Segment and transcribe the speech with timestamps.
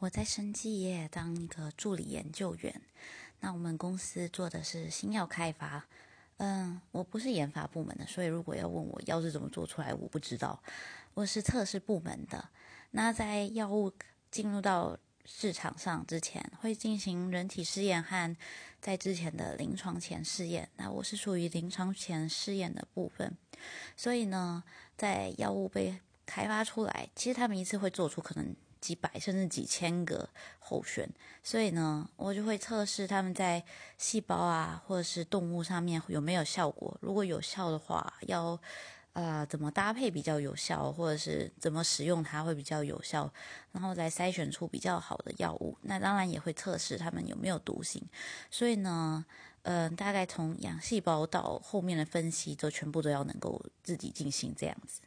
[0.00, 2.80] 我在生技业当一个助理研究员。
[3.40, 5.84] 那我们公司做的是新药开发。
[6.36, 10.62] 嗯，我不是研发部门的，所以如果要问我药是怎么做出来，我不知道。
[11.14, 12.48] 我是测试部门的。
[12.92, 13.92] 那在药物
[14.30, 18.36] 进入到市场上之前，会进行人体试验和
[18.80, 20.68] 在之前的临床前试验。
[20.76, 23.36] 那我是属于临床前试验的部分。
[23.96, 24.62] 所以呢，
[24.96, 25.98] 在药物被
[26.38, 28.54] 开发出来，其实他们一次会做出可能。
[28.80, 30.28] 几百甚至几千个
[30.60, 31.10] 候选，
[31.42, 33.60] 所以呢，我就会测试他们在
[33.96, 36.96] 细胞啊，或者是动物上面有没有效果。
[37.00, 38.56] 如果有效的话，要
[39.14, 43.28] 呃怎么搭配比较有效，或者是怎么使用它会比较有效，
[43.72, 45.76] 然后来筛选出比较好的药物。
[45.82, 48.00] 那当然也会测试他们有没有毒性。
[48.48, 49.26] 所以呢，
[49.62, 55.00] 嗯，大概从养细胞到后面的分析，都全部都要能够自己进行这样子。